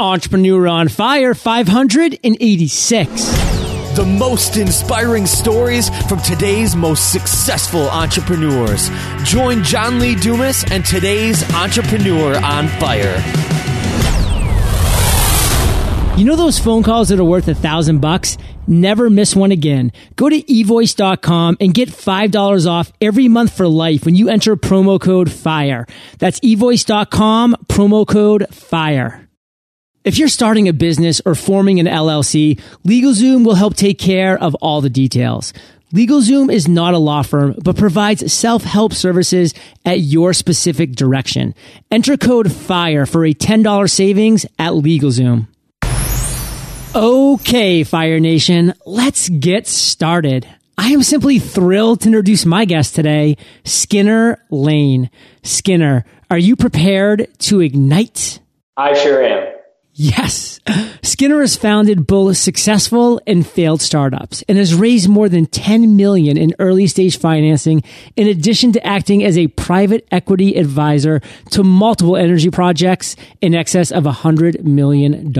[0.00, 3.08] Entrepreneur on Fire 586.
[3.94, 8.90] The most inspiring stories from today's most successful entrepreneurs.
[9.22, 13.22] Join John Lee Dumas and today's Entrepreneur on Fire.
[16.18, 18.36] You know those phone calls that are worth a thousand bucks?
[18.66, 19.92] Never miss one again.
[20.16, 25.00] Go to evoice.com and get $5 off every month for life when you enter promo
[25.00, 25.86] code FIRE.
[26.18, 29.23] That's evoice.com, promo code FIRE.
[30.04, 34.54] If you're starting a business or forming an LLC, LegalZoom will help take care of
[34.56, 35.54] all the details.
[35.94, 39.54] LegalZoom is not a law firm, but provides self-help services
[39.86, 41.54] at your specific direction.
[41.90, 45.46] Enter code FIRE for a $10 savings at LegalZoom.
[46.94, 50.46] Okay, Fire Nation, let's get started.
[50.76, 55.08] I am simply thrilled to introduce my guest today, Skinner Layne.
[55.42, 58.40] Skinner, are you prepared to ignite?
[58.76, 59.53] I sure am.
[59.96, 60.58] Yes.
[61.02, 66.36] Skinner has founded both successful and failed startups and has raised more than 10 million
[66.36, 67.82] in early stage financing
[68.16, 71.20] in addition to acting as a private equity advisor
[71.52, 75.30] to multiple energy projects in excess of $100 million.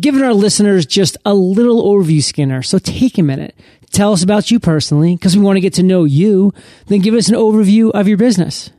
[0.00, 2.62] given our listeners just a little overview, Skinner.
[2.62, 3.58] So take a minute.
[3.90, 6.52] Tell us about you personally because we want to get to know you.
[6.86, 8.70] Then give us an overview of your business.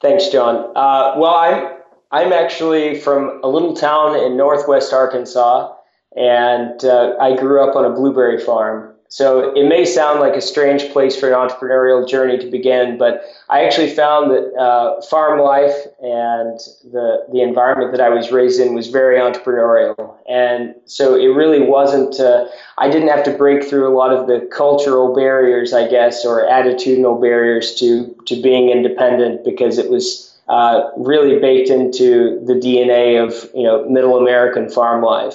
[0.00, 0.72] Thanks, John.
[0.74, 1.77] Uh, well, I'm
[2.10, 5.74] I'm actually from a little town in northwest Arkansas,
[6.16, 8.94] and uh, I grew up on a blueberry farm.
[9.10, 13.22] So it may sound like a strange place for an entrepreneurial journey to begin, but
[13.48, 16.60] I actually found that uh, farm life and
[16.92, 21.62] the the environment that I was raised in was very entrepreneurial, and so it really
[21.62, 22.20] wasn't.
[22.20, 26.26] Uh, I didn't have to break through a lot of the cultural barriers, I guess,
[26.26, 32.54] or attitudinal barriers to to being independent because it was uh, really baked into the
[32.54, 35.34] DNA of you know middle American farm life.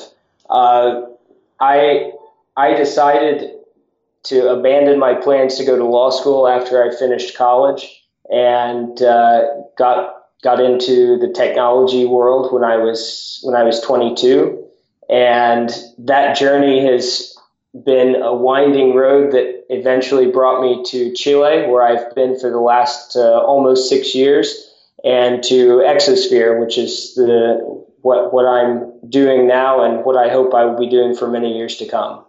[0.49, 1.01] Uh,
[1.59, 2.11] I
[2.57, 3.51] I decided
[4.23, 9.43] to abandon my plans to go to law school after I finished college and uh,
[9.77, 14.65] got got into the technology world when I was when I was 22,
[15.09, 15.69] and
[15.99, 17.37] that journey has
[17.85, 22.59] been a winding road that eventually brought me to Chile, where I've been for the
[22.59, 24.72] last uh, almost six years
[25.03, 30.53] and to Exosphere, which is the what what I'm doing now and what I hope
[30.53, 32.23] I will be doing for many years to come.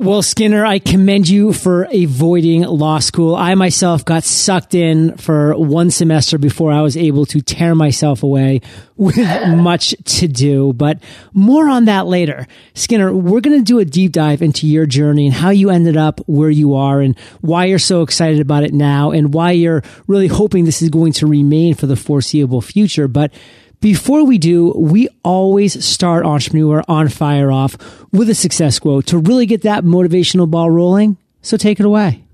[0.00, 3.34] Well, Skinner, I commend you for avoiding law school.
[3.34, 8.22] I myself got sucked in for one semester before I was able to tear myself
[8.22, 8.60] away
[8.96, 12.46] with much to do, but more on that later.
[12.74, 15.96] Skinner, we're going to do a deep dive into your journey and how you ended
[15.96, 19.82] up where you are and why you're so excited about it now and why you're
[20.06, 23.08] really hoping this is going to remain for the foreseeable future.
[23.08, 23.32] But
[23.80, 27.76] before we do, we always start Entrepreneur on Fire off
[28.12, 31.16] with a success quote to really get that motivational ball rolling.
[31.42, 32.24] So take it away.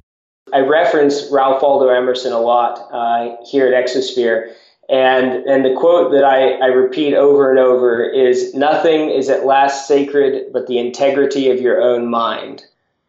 [0.53, 4.53] I reference Ralph Waldo Emerson a lot uh, here at Exosphere.
[4.89, 9.47] And, and the quote that I, I repeat over and over is Nothing is at
[9.47, 12.65] last sacred but the integrity of your own mind.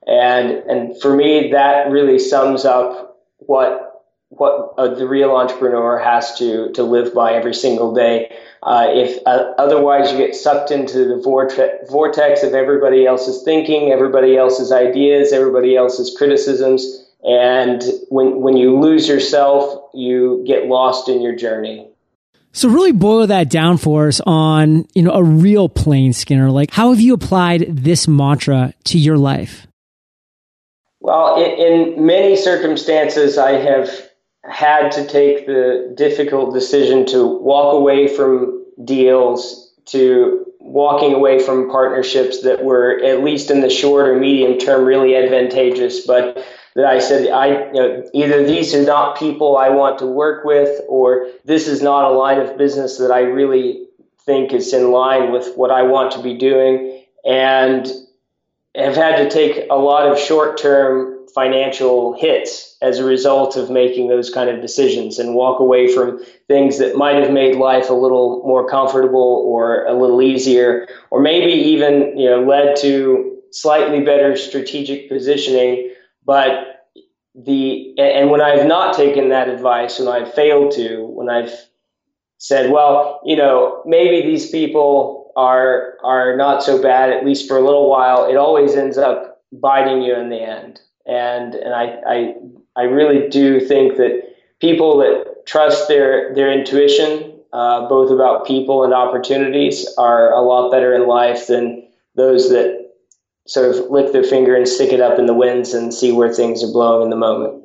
[0.08, 3.95] And, and for me, that really sums up what
[4.38, 8.36] what uh, the real entrepreneur has to to live by every single day.
[8.64, 13.92] Uh, if uh, otherwise you get sucked into the vortex, vortex of everybody else's thinking,
[13.92, 21.10] everybody else's ideas, everybody else's criticisms, and when when you lose yourself, you get lost
[21.10, 21.88] in your journey.
[22.52, 26.50] So really boil that down for us on, you know, a real plain Skinner.
[26.50, 29.68] Like how have you applied this mantra to your life?
[31.02, 34.10] Well, in, in many circumstances, I have
[34.50, 41.70] had to take the difficult decision to walk away from deals to walking away from
[41.70, 46.06] partnerships that were at least in the short or medium term really advantageous.
[46.06, 46.44] But
[46.76, 50.44] that I said I you know, either these are not people I want to work
[50.44, 53.88] with or this is not a line of business that I really
[54.26, 57.04] think is in line with what I want to be doing.
[57.24, 57.88] And
[58.76, 63.70] have had to take a lot of short term financial hits as a result of
[63.70, 67.90] making those kind of decisions and walk away from things that might have made life
[67.90, 73.38] a little more comfortable or a little easier or maybe even you know led to
[73.52, 75.92] slightly better strategic positioning.
[76.26, 76.76] But
[77.36, 81.54] the and when I've not taken that advice when I've failed to when I've
[82.38, 87.58] said well you know maybe these people are are not so bad at least for
[87.58, 92.02] a little while it always ends up biting you in the end and and I,
[92.08, 92.36] I
[92.76, 98.84] I really do think that people that trust their their intuition uh, both about people
[98.84, 102.92] and opportunities, are a lot better in life than those that
[103.48, 106.34] sort of lick their finger and stick it up in the winds and see where
[106.34, 107.64] things are blowing in the moment.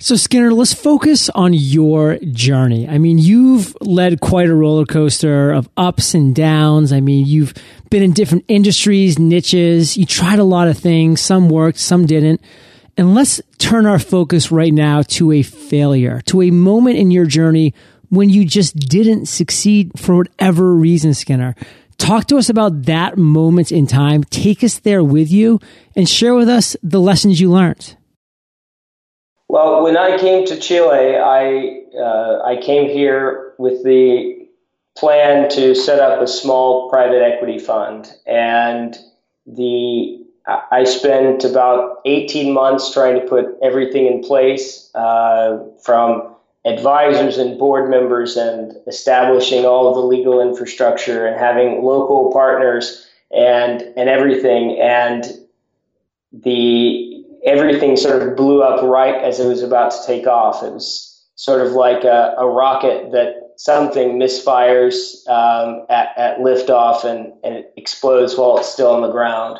[0.00, 2.88] So, Skinner, let's focus on your journey.
[2.88, 6.92] I mean, you've led quite a roller coaster of ups and downs.
[6.92, 7.52] I mean, you've
[7.90, 9.96] been in different industries, niches.
[9.96, 11.20] You tried a lot of things.
[11.20, 12.40] Some worked, some didn't.
[12.96, 17.26] And let's turn our focus right now to a failure, to a moment in your
[17.26, 17.74] journey
[18.08, 21.56] when you just didn't succeed for whatever reason, Skinner.
[21.96, 24.22] Talk to us about that moment in time.
[24.22, 25.58] Take us there with you
[25.96, 27.96] and share with us the lessons you learned.
[29.48, 34.46] Well, when I came to Chile, I uh, I came here with the
[34.96, 38.96] plan to set up a small private equity fund, and
[39.46, 40.22] the
[40.70, 46.34] I spent about 18 months trying to put everything in place, uh, from
[46.64, 53.08] advisors and board members, and establishing all of the legal infrastructure, and having local partners,
[53.30, 55.24] and and everything, and
[56.34, 57.07] the
[57.48, 60.62] everything sort of blew up right as it was about to take off.
[60.62, 67.04] It was sort of like a, a rocket that something misfires um, at, at liftoff
[67.04, 69.58] and, and it explodes while it's still on the ground.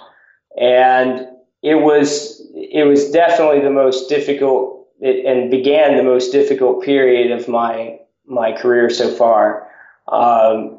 [0.61, 1.26] And
[1.62, 7.31] it was it was definitely the most difficult it, and began the most difficult period
[7.31, 9.69] of my my career so far.
[10.08, 10.79] Um,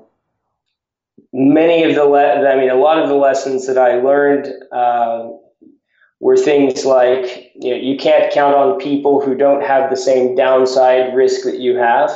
[1.34, 5.30] many of the le- I mean a lot of the lessons that I learned uh,
[6.20, 10.36] were things like you, know, you can't count on people who don't have the same
[10.36, 12.12] downside risk that you have,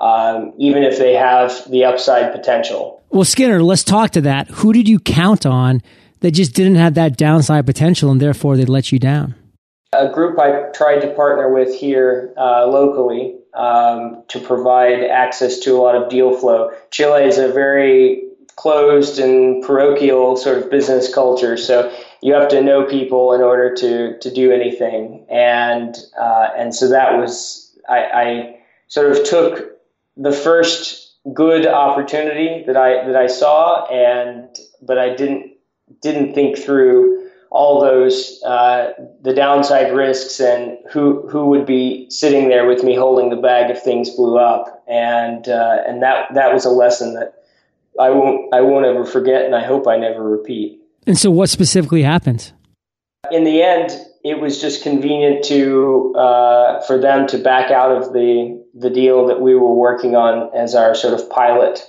[0.00, 3.02] um, even if they have the upside potential.
[3.10, 4.48] Well, Skinner, let's talk to that.
[4.48, 5.82] Who did you count on
[6.20, 9.34] that just didn't have that downside potential and therefore they let you down?
[9.92, 15.76] A group I tried to partner with here uh, locally um, to provide access to
[15.76, 16.72] a lot of deal flow.
[16.90, 18.24] Chile is a very
[18.56, 21.56] closed and parochial sort of business culture.
[21.56, 21.92] So
[22.26, 26.88] you have to know people in order to to do anything, and uh, and so
[26.88, 28.58] that was I, I
[28.88, 29.78] sort of took
[30.16, 34.48] the first good opportunity that I that I saw, and
[34.82, 35.52] but I didn't
[36.02, 38.92] didn't think through all those uh,
[39.22, 43.70] the downside risks and who who would be sitting there with me holding the bag
[43.70, 47.44] if things blew up, and uh, and that that was a lesson that
[48.00, 50.82] I won't I won't ever forget, and I hope I never repeat.
[51.06, 52.52] And so, what specifically happened?
[53.30, 53.90] In the end,
[54.24, 59.26] it was just convenient to uh, for them to back out of the the deal
[59.28, 61.80] that we were working on as our sort of pilot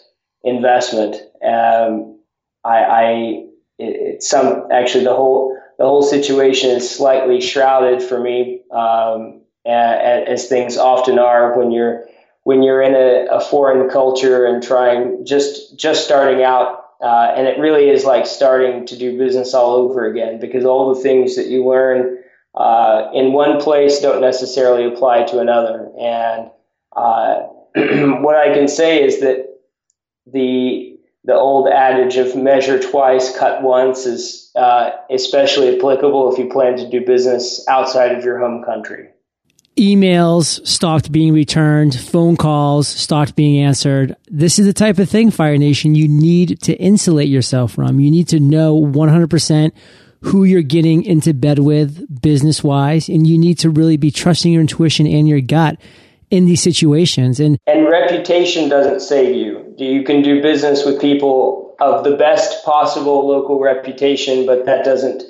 [0.43, 1.15] investment.
[1.43, 2.19] Um,
[2.63, 3.43] I, I
[3.79, 10.47] it, some actually the whole the whole situation is slightly shrouded for me, um, as
[10.47, 12.05] things often are when you're
[12.43, 17.47] when you're in a, a foreign culture and trying just just starting out uh, and
[17.47, 21.35] it really is like starting to do business all over again because all the things
[21.35, 22.17] that you learn
[22.55, 25.91] uh, in one place don't necessarily apply to another.
[25.99, 26.49] And
[26.95, 27.35] uh,
[28.21, 29.45] what I can say is that
[30.25, 36.49] the the old adage of measure twice, cut once is uh, especially applicable if you
[36.49, 39.09] plan to do business outside of your home country
[39.77, 44.15] emails stopped being returned, phone calls stopped being answered.
[44.27, 47.99] This is the type of thing, Fire Nation, you need to insulate yourself from.
[47.99, 49.71] You need to know 100%
[50.21, 54.51] who you're getting into bed with business wise, and you need to really be trusting
[54.51, 55.79] your intuition and your gut
[56.29, 57.39] in these situations.
[57.39, 59.73] And, and reputation doesn't save you.
[59.77, 65.23] You can do business with people of the best possible local reputation, but that doesn't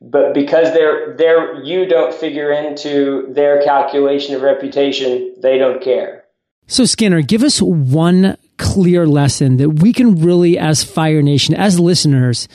[0.00, 6.24] but because they're they're you don't figure into their calculation of reputation, they don't care.
[6.66, 11.78] So Skinner, give us one clear lesson that we can really as Fire Nation, as
[11.78, 12.48] listeners,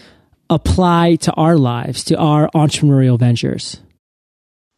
[0.50, 3.80] apply to our lives, to our entrepreneurial ventures.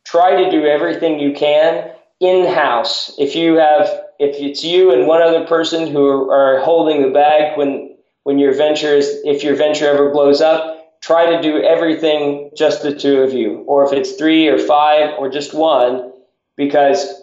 [0.05, 3.15] Try to do everything you can in-house.
[3.17, 3.87] If you have
[4.19, 8.53] if it's you and one other person who are holding the bag when when your
[8.53, 13.21] venture is if your venture ever blows up, try to do everything just the two
[13.21, 16.11] of you, or if it's three or five or just one,
[16.57, 17.21] because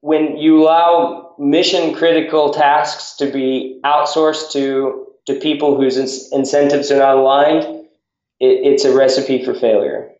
[0.00, 5.96] when you allow mission critical tasks to be outsourced to, to people whose
[6.32, 7.64] incentives are not aligned,
[8.40, 10.10] it, it's a recipe for failure.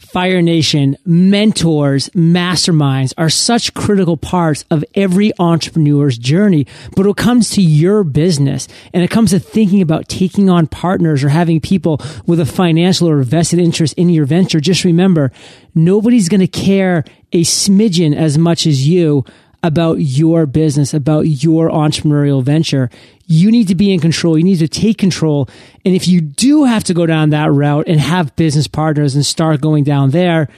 [0.00, 6.66] Fire Nation, mentors, masterminds are such critical parts of every entrepreneur's journey.
[6.96, 10.66] But when it comes to your business and it comes to thinking about taking on
[10.66, 15.32] partners or having people with a financial or vested interest in your venture, just remember
[15.74, 19.24] nobody's going to care a smidgen as much as you
[19.62, 22.88] about your business, about your entrepreneurial venture,
[23.30, 24.36] you need to be in control.
[24.36, 25.48] You need to take control.
[25.84, 29.24] And if you do have to go down that route and have business partners and
[29.24, 30.48] start going down there,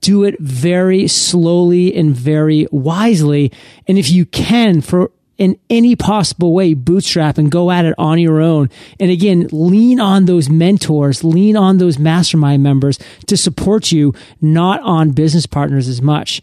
[0.00, 3.52] do it very slowly and very wisely.
[3.86, 8.18] And if you can, for in any possible way, bootstrap and go at it on
[8.18, 8.70] your own.
[8.98, 14.80] And again, lean on those mentors, lean on those mastermind members to support you, not
[14.80, 16.40] on business partners as much.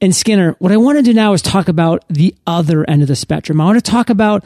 [0.00, 3.08] And Skinner, what I want to do now is talk about the other end of
[3.08, 3.60] the spectrum.
[3.60, 4.42] I want to talk about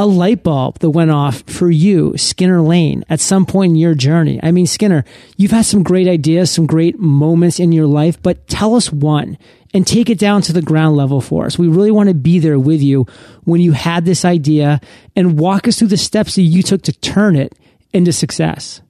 [0.00, 3.94] a light bulb that went off for you, Skinner Layne, at some point in your
[3.94, 4.40] journey.
[4.42, 5.04] I mean, Skinner,
[5.36, 9.36] you've had some great ideas, some great moments in your life, but tell us one
[9.74, 11.58] and take it down to the ground level for us.
[11.58, 13.06] We really want to be there with you
[13.44, 14.80] when you had this idea
[15.14, 17.52] and walk us through the steps that you took to turn it
[17.92, 18.80] into success.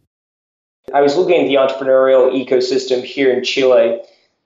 [0.95, 4.01] I was looking at the entrepreneurial ecosystem here in Chile.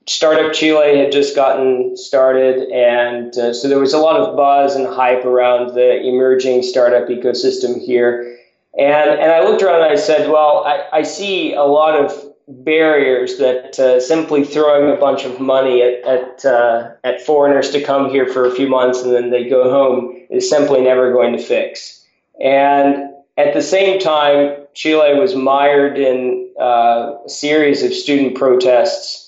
[0.06, 4.76] Startup Chile had just gotten started, and uh, so there was a lot of buzz
[4.76, 8.38] and hype around the emerging startup ecosystem here.
[8.78, 12.34] And, and I looked around and I said, well, I, I see a lot of
[12.48, 17.82] barriers that uh, simply throwing a bunch of money at at, uh, at foreigners to
[17.82, 21.34] come here for a few months and then they go home is simply never going
[21.34, 22.04] to fix.
[22.42, 29.23] And at the same time, Chile was mired in uh, a series of student protests,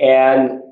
[0.00, 0.62] and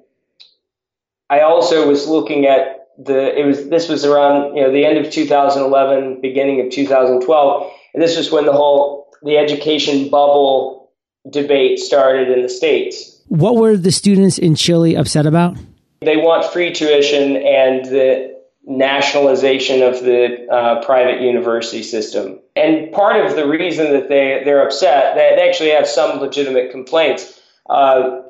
[1.31, 4.99] I also was looking at the it was this was around you know the end
[4.99, 10.91] of 2011, beginning of 2012, and this was when the whole the education bubble
[11.31, 13.21] debate started in the States.
[13.29, 15.57] What were the students in Chile upset about?
[16.01, 18.33] They want free tuition and the
[18.65, 22.39] nationalization of the uh, private university system.
[22.55, 26.71] And part of the reason that they, they're upset, that they actually have some legitimate
[26.71, 28.21] complaints, uh,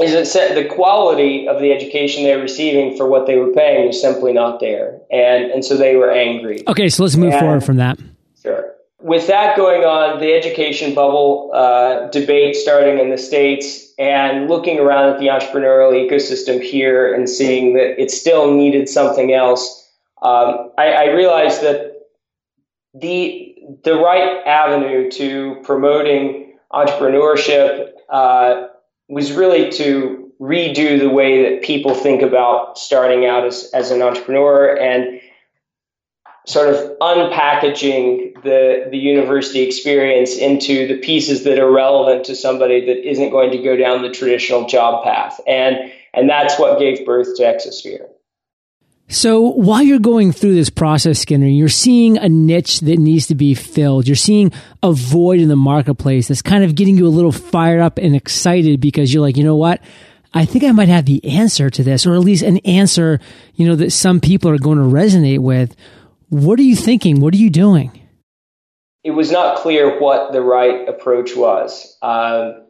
[0.00, 4.00] is that the quality of the education they're receiving for what they were paying was
[4.00, 5.00] simply not there.
[5.10, 6.62] And, and so they were angry.
[6.68, 7.98] Okay, so let's move and, forward from that.
[8.40, 14.48] Sure with that going on, the education bubble uh, debate starting in the States and
[14.48, 19.88] looking around at the entrepreneurial ecosystem here and seeing that it still needed something else,
[20.22, 21.92] um, I, I, realized that
[22.92, 28.66] the, the right avenue to promoting entrepreneurship uh,
[29.08, 34.02] was really to redo the way that people think about starting out as, as an
[34.02, 35.20] entrepreneur and
[36.46, 42.86] sort of unpackaging the the university experience into the pieces that are relevant to somebody
[42.86, 45.40] that isn't going to go down the traditional job path.
[45.46, 45.76] And
[46.14, 48.06] and that's what gave birth to exosphere
[49.08, 53.34] so while you're going through this process skinner you're seeing a niche that needs to
[53.34, 57.08] be filled you're seeing a void in the marketplace that's kind of getting you a
[57.08, 59.80] little fired up and excited because you're like you know what
[60.34, 63.20] I think I might have the answer to this, or at least an answer,
[63.54, 65.74] you know, that some people are going to resonate with.
[66.28, 67.20] What are you thinking?
[67.20, 68.06] What are you doing?
[69.04, 72.66] It was not clear what the right approach was, um,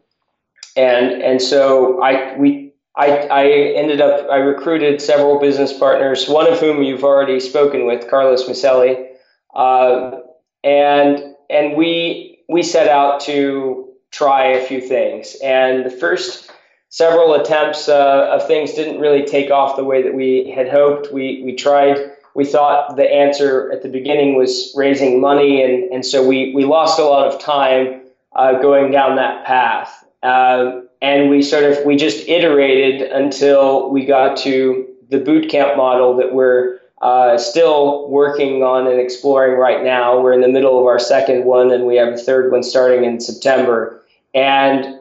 [0.76, 2.67] and and so I we
[2.98, 3.44] I, I
[3.76, 8.48] ended up I recruited several business partners, one of whom you've already spoken with, Carlos
[8.48, 9.06] Miceli,
[9.54, 10.18] uh,
[10.64, 16.50] and and we we set out to try a few things, and the first
[16.88, 21.12] several attempts uh, of things didn't really take off the way that we had hoped.
[21.12, 21.98] We we tried
[22.34, 26.64] we thought the answer at the beginning was raising money, and, and so we, we
[26.64, 28.02] lost a lot of time
[28.36, 30.04] uh, going down that path.
[30.22, 35.76] Uh, and we sort of we just iterated until we got to the boot camp
[35.76, 40.20] model that we're uh, still working on and exploring right now.
[40.20, 43.04] We're in the middle of our second one, and we have a third one starting
[43.04, 44.02] in September.
[44.34, 44.98] And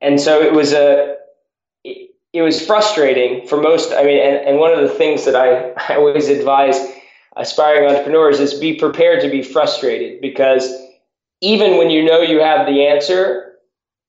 [0.00, 1.16] and so it was a
[1.84, 3.92] it was frustrating for most.
[3.92, 6.76] I mean, and, and one of the things that I, I always advise
[7.36, 10.72] aspiring entrepreneurs is be prepared to be frustrated because
[11.40, 13.53] even when you know you have the answer,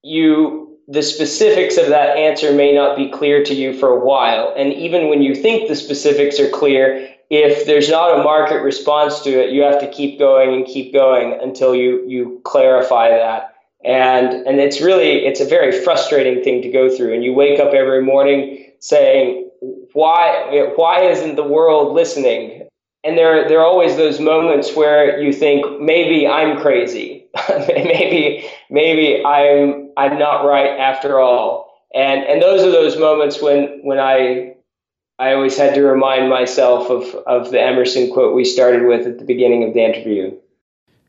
[0.06, 4.54] you the specifics of that answer may not be clear to you for a while.
[4.56, 9.22] And even when you think the specifics are clear, if there's not a market response
[9.22, 13.56] to it, you have to keep going and keep going until you you clarify that.
[13.84, 17.14] And and it's really it's a very frustrating thing to go through.
[17.16, 19.50] And you wake up every morning saying
[19.94, 22.65] why why isn't the world listening
[23.06, 29.24] and there there are always those moments where you think maybe I'm crazy maybe maybe
[29.24, 34.56] I'm I'm not right after all and and those are those moments when when I
[35.18, 39.20] I always had to remind myself of of the Emerson quote we started with at
[39.20, 40.36] the beginning of the interview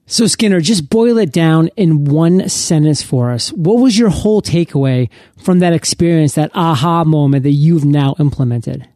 [0.08, 3.52] so, Skinner, just boil it down in one sentence for us.
[3.54, 5.10] What was your whole takeaway
[5.42, 8.86] from that experience, that aha moment that you've now implemented?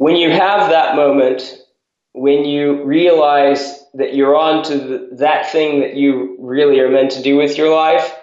[0.00, 1.58] when you have that moment,
[2.12, 7.12] when you realize that you're on to the, that thing that you really are meant
[7.12, 8.14] to do with your life,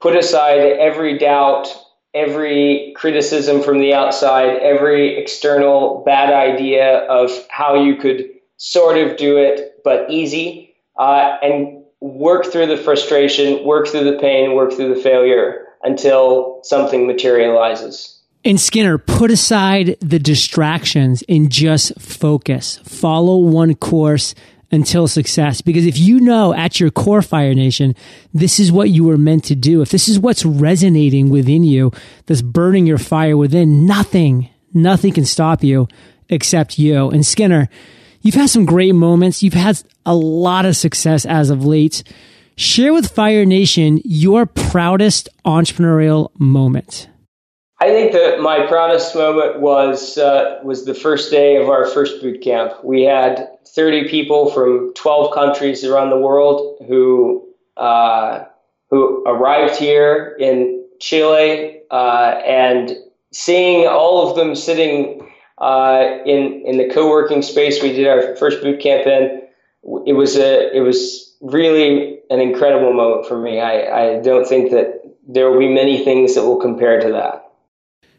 [0.00, 1.68] put aside every doubt,
[2.14, 9.16] every criticism from the outside, every external bad idea of how you could sort of
[9.16, 14.72] do it, but easy, uh, and work through the frustration, work through the pain, work
[14.72, 18.21] through the failure until something materializes.
[18.44, 22.80] And Skinner, put aside the distractions and just focus.
[22.84, 24.34] Follow one course
[24.72, 25.60] until success.
[25.60, 27.94] Because if you know at your core Fire Nation,
[28.32, 31.92] this is what you were meant to do, if this is what's resonating within you,
[32.26, 35.86] that's burning your fire within, nothing, nothing can stop you
[36.28, 37.10] except you.
[37.10, 37.68] And Skinner,
[38.22, 39.42] you've had some great moments.
[39.42, 42.02] You've had a lot of success as of late.
[42.56, 47.08] Share with Fire Nation your proudest entrepreneurial moment.
[47.82, 52.22] I think that my proudest moment was uh, was the first day of our first
[52.22, 52.72] boot camp.
[52.84, 57.44] We had 30 people from 12 countries around the world who
[57.76, 58.44] uh,
[58.88, 62.96] who arrived here in Chile, uh, and
[63.32, 68.62] seeing all of them sitting uh, in in the co-working space we did our first
[68.62, 69.42] boot camp in,
[70.06, 73.58] it was a it was really an incredible moment for me.
[73.58, 77.41] I, I don't think that there will be many things that will compare to that.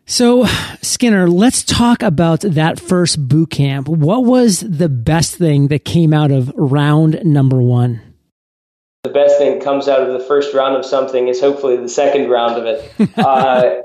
[0.05, 0.45] So,
[0.81, 3.87] Skinner, let's talk about that first boot camp.
[3.87, 8.01] What was the best thing that came out of round number one?
[9.03, 11.89] The best thing that comes out of the first round of something is hopefully the
[11.89, 13.17] second round of it.
[13.17, 13.81] uh,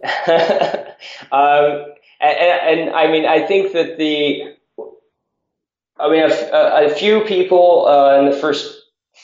[1.35, 1.87] um,
[2.21, 4.55] and, and, I mean, I think that the,
[5.99, 8.75] I mean, a, a few people uh, in the first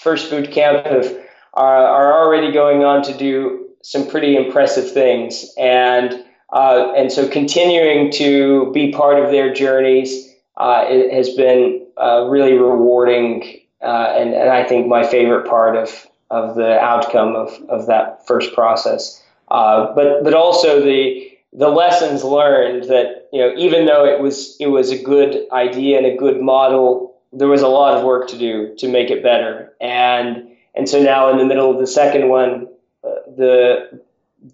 [0.01, 1.17] first boot camp have,
[1.55, 7.29] are, are already going on to do some pretty impressive things, and uh, and so
[7.29, 14.33] continuing to be part of their journeys uh, has been uh, really rewarding uh, and,
[14.33, 19.23] and, I think my favorite part of, of the outcome of, of that first process.
[19.49, 24.57] Uh, but but also the the lessons learned that you know even though it was
[24.59, 28.27] it was a good idea and a good model, there was a lot of work
[28.29, 29.75] to do to make it better.
[29.83, 32.69] And and so now in the middle of the second one,
[33.05, 34.01] uh, the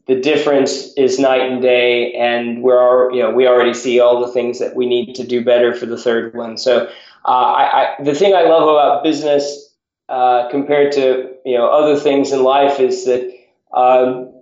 [0.06, 4.32] the difference is night and day, and we're you know we already see all the
[4.32, 6.56] things that we need to do better for the third one.
[6.56, 6.86] So
[7.24, 9.74] uh, I, I, the thing I love about business
[10.08, 13.32] uh, compared to you know other things in life is that
[13.74, 14.32] um,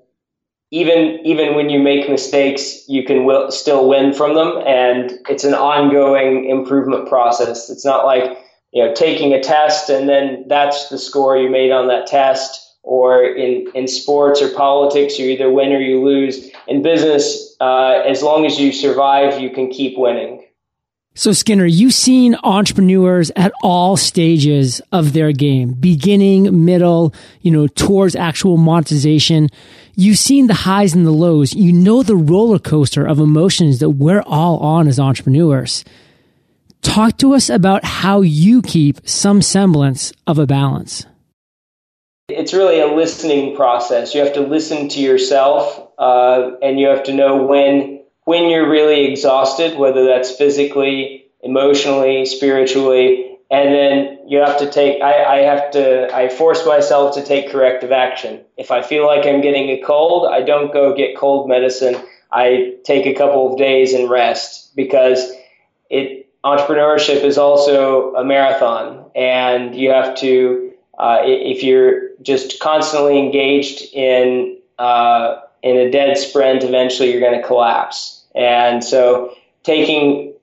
[0.70, 5.44] even even when you make mistakes, you can will, still win from them, and it's
[5.44, 7.70] an ongoing improvement process.
[7.70, 8.38] It's not like
[8.72, 12.67] you know taking a test and then that's the score you made on that test
[12.88, 16.50] or in, in sports or politics, you either win or you lose.
[16.66, 20.42] In business, uh, as long as you survive, you can keep winning.
[21.14, 27.66] So, Skinner, you've seen entrepreneurs at all stages of their game, beginning, middle, you know,
[27.66, 29.50] towards actual monetization.
[29.94, 31.52] You've seen the highs and the lows.
[31.52, 35.84] You know the roller coaster of emotions that we're all on as entrepreneurs.
[36.80, 41.04] Talk to us about how you keep some semblance of a balance.
[42.28, 44.14] It's really a listening process.
[44.14, 48.68] You have to listen to yourself, uh, and you have to know when when you're
[48.68, 55.02] really exhausted, whether that's physically, emotionally, spiritually, and then you have to take.
[55.02, 56.14] I, I have to.
[56.14, 58.44] I force myself to take corrective action.
[58.58, 61.96] If I feel like I'm getting a cold, I don't go get cold medicine.
[62.30, 65.32] I take a couple of days and rest because
[65.88, 70.67] it entrepreneurship is also a marathon, and you have to
[70.98, 77.40] uh, if you're just constantly engaged in uh, in a dead sprint, eventually you're going
[77.40, 78.24] to collapse.
[78.34, 80.34] And so, taking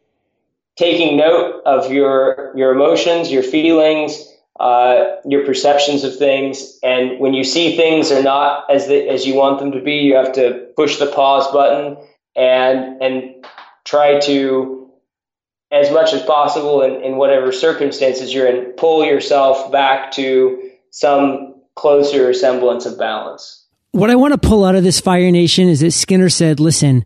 [0.77, 4.27] taking note of your your emotions, your feelings,
[4.59, 9.25] uh, your perceptions of things, and when you see things are not as the, as
[9.25, 11.97] you want them to be, you have to push the pause button
[12.35, 13.45] and and
[13.83, 14.74] try to
[15.75, 21.55] as much as possible in, in whatever circumstances you're in, pull yourself back to some
[21.75, 23.65] closer semblance of balance.
[23.91, 27.05] What I want to pull out of this Fire Nation is that Skinner said, listen,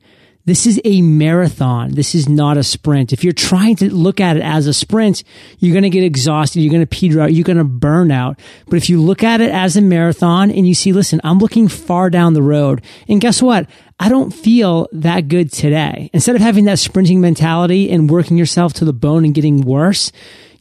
[0.49, 1.91] this is a marathon.
[1.91, 3.13] This is not a sprint.
[3.13, 5.23] If you're trying to look at it as a sprint,
[5.59, 6.61] you're going to get exhausted.
[6.61, 7.33] You're going to peter out.
[7.33, 8.39] You're going to burn out.
[8.67, 11.67] But if you look at it as a marathon and you see, listen, I'm looking
[11.67, 12.81] far down the road.
[13.07, 13.69] And guess what?
[13.99, 16.09] I don't feel that good today.
[16.13, 20.11] Instead of having that sprinting mentality and working yourself to the bone and getting worse,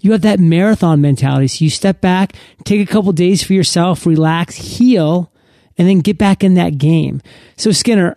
[0.01, 1.49] you have that marathon mentality.
[1.49, 5.33] So you step back, take a couple days for yourself, relax, heal,
[5.77, 7.23] and then get back in that game.
[7.57, 8.15] So Skinner,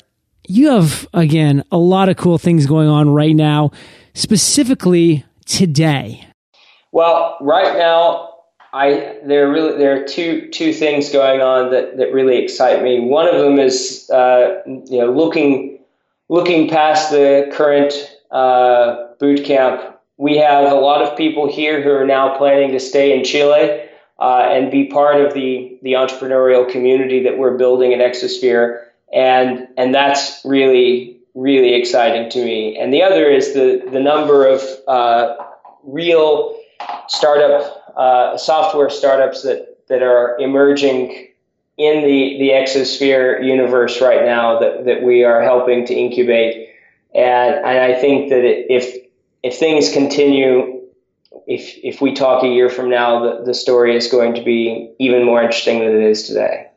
[0.52, 3.72] you have again a lot of cool things going on right now.
[4.14, 6.28] specifically today?
[6.92, 8.30] Well, right now,
[8.74, 12.84] I there are really there are two two things going on that, that really excite
[12.84, 13.00] me.
[13.00, 15.80] One of them is uh, you know looking
[16.30, 17.94] looking past the current
[18.32, 20.00] uh, boot camp.
[20.18, 23.88] We have a lot of people here who are now planning to stay in Chile
[24.20, 28.84] uh, and be part of the the entrepreneurial community that we're building at Exosphere,
[29.14, 32.78] and and that's really really exciting to me.
[32.78, 35.36] And the other is the the number of uh,
[35.84, 36.58] real
[37.08, 41.28] startup uh, software startups that, that are emerging
[41.78, 46.70] in the, the exosphere universe right now that, that we are helping to incubate.
[47.14, 48.96] And, and I think that if,
[49.44, 50.82] if things continue,
[51.48, 54.94] if, if we talk a year from now, the, the story is going to be
[55.00, 56.71] even more interesting than it is today.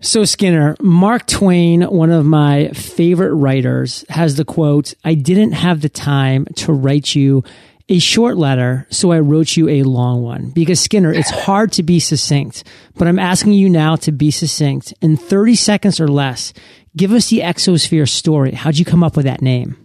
[0.00, 5.80] So, Skinner, Mark Twain, one of my favorite writers, has the quote I didn't have
[5.80, 7.42] the time to write you
[7.88, 10.50] a short letter, so I wrote you a long one.
[10.50, 12.62] Because Skinner, it's hard to be succinct,
[12.94, 16.52] but I'm asking you now to be succinct in 30 seconds or less.
[16.96, 18.52] Give us the exosphere story.
[18.52, 19.76] How'd you come up with that name?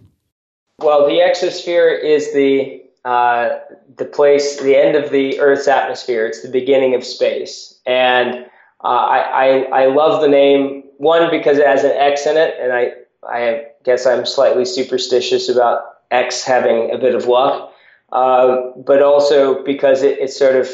[0.78, 3.58] Well, the exosphere is the uh,
[3.96, 6.26] the place, the end of the Earth's atmosphere.
[6.26, 8.46] It's the beginning of space, and
[8.84, 12.54] uh, I, I I love the name one because it has an X in it,
[12.60, 12.92] and I
[13.26, 17.72] I guess I'm slightly superstitious about X having a bit of luck.
[18.12, 20.68] Uh, but also because it, it sort of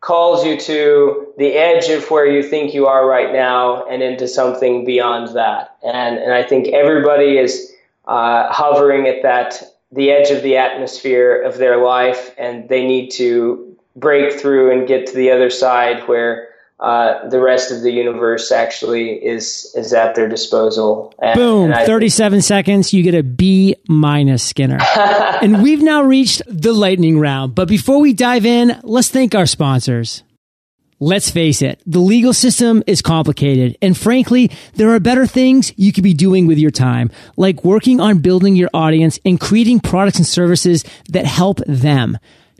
[0.00, 4.28] calls you to the edge of where you think you are right now and into
[4.28, 5.76] something beyond that.
[5.84, 7.74] And, and I think everybody is
[8.06, 13.10] uh, hovering at that, the edge of the atmosphere of their life, and they need
[13.12, 16.48] to break through and get to the other side where
[16.78, 21.14] uh, the rest of the universe actually is is at their disposal.
[21.18, 21.72] And, Boom!
[21.72, 22.92] And Thirty-seven think- seconds.
[22.92, 24.78] You get a B minus, Skinner.
[24.96, 27.54] and we've now reached the lightning round.
[27.54, 30.22] But before we dive in, let's thank our sponsors.
[30.98, 33.76] Let's face it, the legal system is complicated.
[33.82, 38.00] And frankly, there are better things you could be doing with your time, like working
[38.00, 42.16] on building your audience and creating products and services that help them.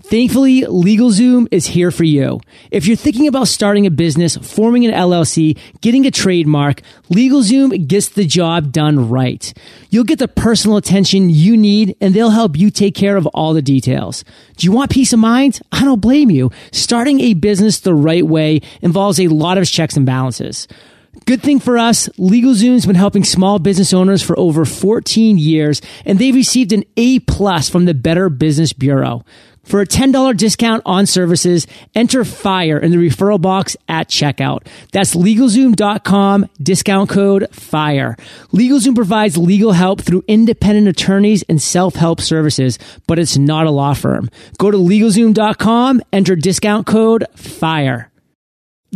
[0.08, 2.38] Thankfully, LegalZoom is here for you.
[2.70, 8.10] If you're thinking about starting a business, forming an LLC, getting a trademark, LegalZoom gets
[8.10, 9.52] the job done right.
[9.90, 13.52] You'll get the personal attention you need and they'll help you take care of all
[13.52, 14.22] the details.
[14.56, 15.60] Do you want peace of mind?
[15.72, 16.52] I don't blame you.
[16.70, 20.68] Starting a business the right way involves a lot of checks and balances.
[21.24, 26.20] Good thing for us, LegalZoom's been helping small business owners for over 14 years and
[26.20, 29.24] they've received an A plus from the Better Business Bureau.
[29.66, 34.66] For a $10 discount on services, enter FIRE in the referral box at checkout.
[34.92, 38.16] That's LegalZoom.com, discount code FIRE.
[38.52, 43.92] LegalZoom provides legal help through independent attorneys and self-help services, but it's not a law
[43.92, 44.30] firm.
[44.56, 48.10] Go to LegalZoom.com, enter discount code FIRE.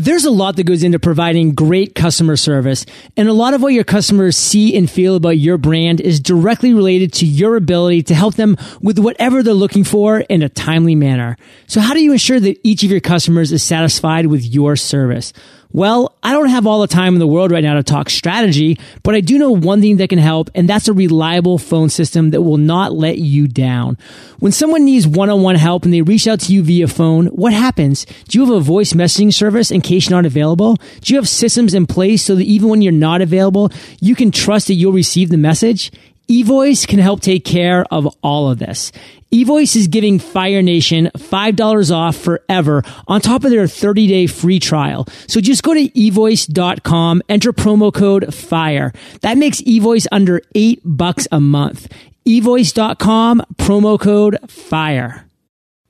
[0.01, 2.87] There's a lot that goes into providing great customer service,
[3.19, 6.73] and a lot of what your customers see and feel about your brand is directly
[6.73, 10.95] related to your ability to help them with whatever they're looking for in a timely
[10.95, 11.37] manner.
[11.67, 15.35] So how do you ensure that each of your customers is satisfied with your service?
[15.73, 18.79] Well, I don't have all the time in the world right now to talk strategy,
[19.05, 22.31] but I do know one thing that can help, and that's a reliable phone system
[22.31, 23.97] that will not let you down.
[24.41, 28.05] When someone needs one-on-one help and they reach out to you via phone, what happens?
[28.29, 30.77] Do you have a voice messaging service in case you're not available?
[31.03, 34.33] Do you have systems in place so that even when you're not available, you can
[34.33, 35.93] trust that you'll receive the message?
[36.31, 38.93] eVoice can help take care of all of this.
[39.33, 44.61] eVoice is giving Fire Nation $5 off forever on top of their 30 day free
[44.61, 45.09] trial.
[45.27, 48.93] So just go to evoice.com, enter promo code FIRE.
[49.23, 51.93] That makes eVoice under eight bucks a month.
[52.25, 55.30] evoice.com, promo code FIRE.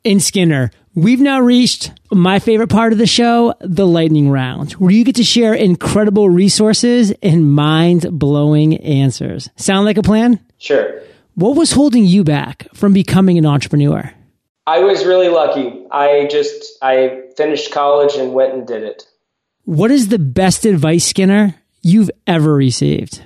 [0.03, 4.91] In Skinner, We've now reached my favorite part of the show, the lightning round, where
[4.91, 9.49] you get to share incredible resources and mind blowing answers.
[9.55, 10.41] Sound like a plan?
[10.59, 11.01] Sure.
[11.37, 14.13] What was holding you back from becoming an entrepreneur?
[14.67, 15.87] I was really lucky.
[15.93, 19.05] I just I finished college and went and did it.
[19.65, 23.23] What is the best advice, Skinner, you've ever received?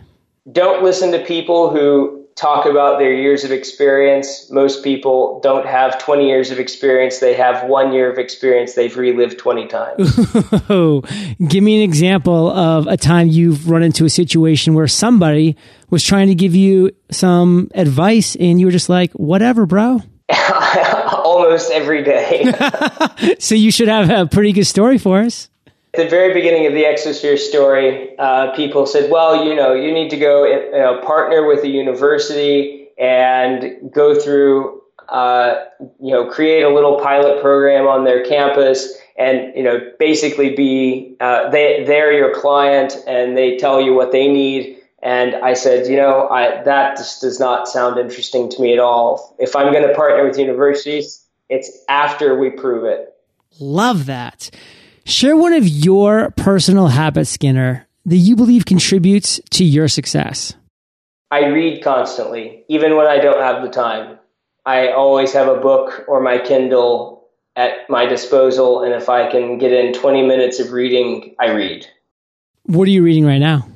[0.52, 4.50] Don't listen to people who talk about their years of experience.
[4.50, 7.18] Most people don't have 20 years of experience.
[7.18, 10.16] They have one year of experience they've relived 20 times.
[11.48, 15.56] give me an example of a time you've run into a situation where somebody
[15.90, 20.00] was trying to give you some advice and you were just like, whatever, bro.
[21.12, 22.52] Almost every day.
[23.38, 25.50] so you should have a pretty good story for us.
[25.94, 29.92] At the very beginning of the Exosphere story, uh, people said, well, you know, you
[29.92, 35.54] need to go you know, partner with a university and go through, uh,
[36.00, 41.14] you know, create a little pilot program on their campus and, you know, basically be,
[41.20, 44.76] uh, they, they're your client and they tell you what they need.
[45.00, 48.80] And I said, you know, I, that just does not sound interesting to me at
[48.80, 49.36] all.
[49.38, 53.14] If I'm going to partner with universities, it's after we prove it.
[53.60, 54.50] Love that.
[55.06, 60.54] Share one of your personal habits, Skinner, that you believe contributes to your success.
[61.30, 64.18] I read constantly, even when I don't have the time.
[64.64, 69.58] I always have a book or my Kindle at my disposal, and if I can
[69.58, 71.86] get in 20 minutes of reading, I read.
[72.62, 73.68] What are you reading right now?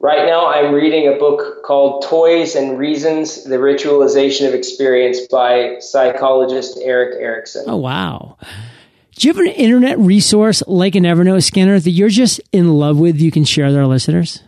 [0.00, 5.76] Right now, I'm reading a book called Toys and Reasons The Ritualization of Experience by
[5.80, 7.64] psychologist Erik Erikson.
[7.66, 8.38] Oh, wow.
[9.14, 12.98] Do you have an internet resource like an Evernote Skinner that you're just in love
[12.98, 14.42] with you can share with our listeners?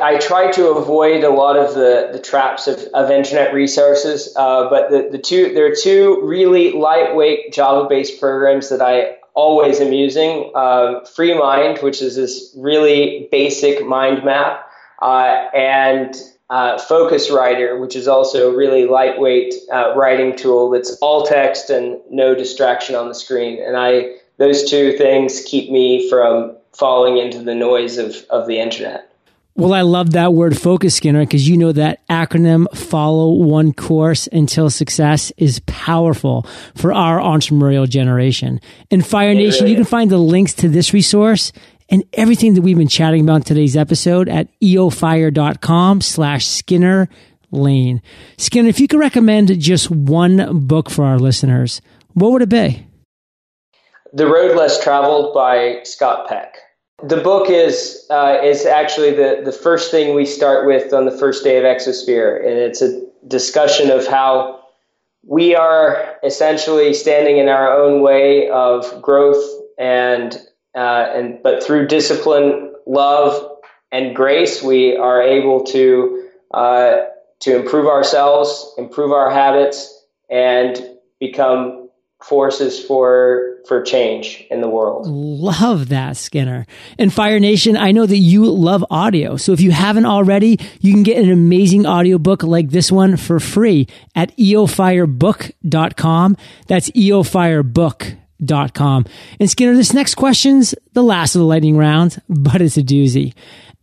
[0.00, 4.68] I try to avoid a lot of the, the traps of, of internet resources, uh,
[4.68, 9.80] but the, the two there are two really lightweight Java based programs that I always
[9.80, 10.50] am using.
[10.54, 14.68] Uh, FreeMind, which is this really basic mind map,
[15.00, 16.14] uh, and
[16.50, 21.98] uh, Focuswriter, which is also a really lightweight uh, writing tool that's all text and
[22.10, 23.62] no distraction on the screen.
[23.62, 28.58] And I those two things keep me from falling into the noise of, of the
[28.58, 29.10] internet.
[29.56, 34.26] Well, I love that word focus, Skinner, because you know that acronym follow one course
[34.32, 38.60] until success is powerful for our entrepreneurial generation.
[38.90, 41.52] In Fire Nation, really you can find the links to this resource
[41.90, 47.08] and everything that we've been chatting about in today's episode at eofire.com slash Skinner
[47.50, 48.02] Layne.
[48.36, 51.80] Skinner, if you could recommend just one book for our listeners,
[52.14, 52.86] what would it be?
[54.12, 56.56] The Road Less Traveled by Scott Peck.
[57.02, 61.10] The book is uh, is actually the, the first thing we start with on the
[61.18, 64.60] first day of Exosphere, and it's a discussion of how
[65.26, 69.42] we are essentially standing in our own way of growth
[69.78, 70.38] and
[70.74, 73.58] uh, and but through discipline, love,
[73.92, 76.96] and grace, we are able to uh,
[77.40, 80.82] to improve ourselves, improve our habits, and
[81.20, 81.88] become
[82.22, 85.06] forces for for change in the world.
[85.06, 86.66] Love that, Skinner.
[86.98, 89.36] And Fire Nation, I know that you love audio.
[89.36, 93.40] So if you haven't already, you can get an amazing audiobook like this one for
[93.40, 96.36] free at eofirebook.com.
[96.66, 98.23] That's eofirebook.com
[98.74, 99.04] com.
[99.40, 103.34] And Skinner, this next question's the last of the lightning round, but it's a doozy.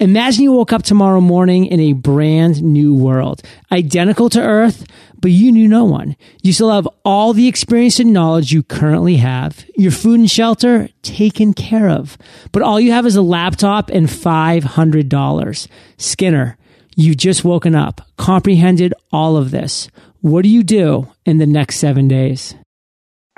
[0.02, 4.84] Imagine you woke up tomorrow morning in a brand new world, identical to Earth,
[5.20, 6.16] but you knew no one.
[6.42, 10.90] You still have all the experience and knowledge you currently have, your food and shelter
[11.04, 12.18] taken care of,
[12.52, 15.68] but all you have is a laptop and $500.
[15.98, 16.58] Skinner,
[16.96, 19.88] you've just woken up, comprehended all of this.
[20.22, 22.56] What do you do in the next seven days?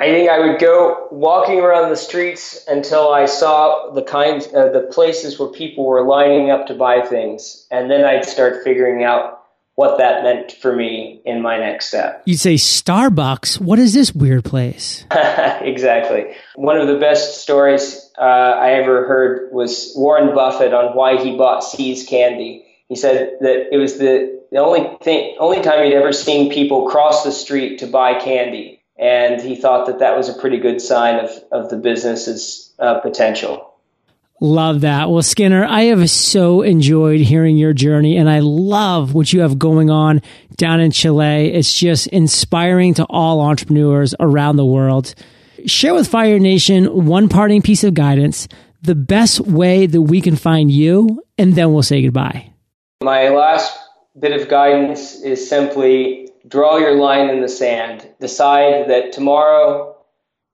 [0.03, 4.67] I think I would go walking around the streets until I saw the kinds, uh,
[4.67, 9.05] the places where people were lining up to buy things, and then I'd start figuring
[9.05, 9.39] out
[9.75, 12.21] what that meant for me in my next step.
[12.25, 13.61] You'd say Starbucks.
[13.61, 15.05] What is this weird place?
[15.61, 16.35] exactly.
[16.55, 21.37] One of the best stories uh, I ever heard was Warren Buffett on why he
[21.37, 22.65] bought See's candy.
[22.89, 26.89] He said that it was the the only thing, only time he'd ever seen people
[26.89, 30.81] cross the street to buy candy and he thought that that was a pretty good
[30.81, 33.73] sign of, of the business's uh, potential.
[34.41, 35.09] Love that.
[35.09, 39.57] Well, Skinner, I have so enjoyed hearing your journey and I love what you have
[39.57, 40.21] going on
[40.57, 41.53] down in Chile.
[41.53, 45.15] It's just inspiring to all entrepreneurs around the world.
[45.65, 48.49] Share with Fire Nation one parting piece of guidance,
[48.81, 52.51] the best way that we can find you, and then we'll say goodbye.
[53.01, 53.77] My last
[54.19, 56.22] bit of guidance is simply
[56.53, 58.07] draw your line in the sand.
[58.21, 59.97] Decide that tomorrow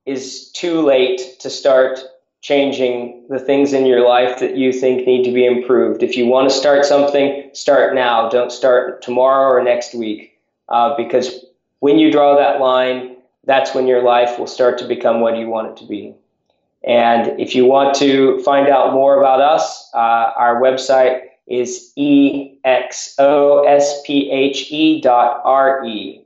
[0.05, 1.99] is too late to start
[2.39, 6.01] changing the things in your life that you think need to be improved.
[6.01, 8.29] If you want to start something, start now.
[8.29, 10.39] Don't start tomorrow or next week.
[10.69, 11.43] Uh, because
[11.79, 15.49] when you draw that line, that's when your life will start to become what you
[15.49, 16.15] want it to be.
[16.81, 22.61] And if you want to find out more about us, uh, our website is E-X-O-S-P-H-E
[25.01, 26.25] dot R-E.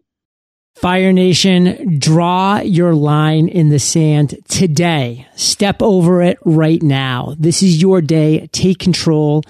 [0.75, 5.27] Fire Nation, draw your line in the sand today.
[5.35, 7.35] Step over it right now.
[7.37, 8.47] This is your day.
[8.51, 9.43] Take control.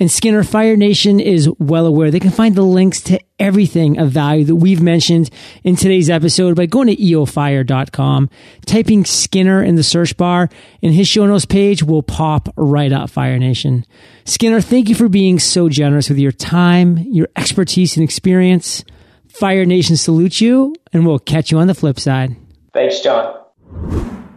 [0.00, 2.10] And Skinner Fire Nation is well aware.
[2.10, 5.28] They can find the links to everything of value that we've mentioned
[5.62, 8.30] in today's episode by going to eofire.com,
[8.64, 10.48] typing Skinner in the search bar,
[10.82, 13.84] and his show notes page will pop right up, Fire Nation.
[14.24, 18.82] Skinner, thank you for being so generous with your time, your expertise, and experience.
[19.28, 22.34] Fire Nation salutes you, and we'll catch you on the flip side.
[22.72, 23.36] Thanks, John.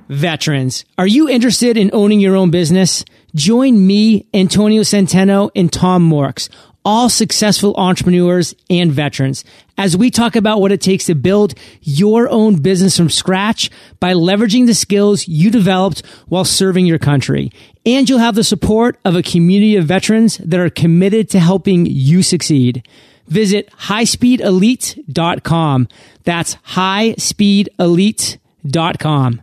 [0.09, 3.05] Veterans, are you interested in owning your own business?
[3.35, 6.49] Join me, Antonio Centeno, and Tom Morkes,
[6.85, 9.43] all successful entrepreneurs and veterans,
[9.77, 14.13] as we talk about what it takes to build your own business from scratch by
[14.13, 17.51] leveraging the skills you developed while serving your country.
[17.85, 21.87] And you'll have the support of a community of veterans that are committed to helping
[21.87, 22.87] you succeed.
[23.27, 25.87] Visit highspeedelite.com.
[26.23, 29.42] That's highspeedelite.com.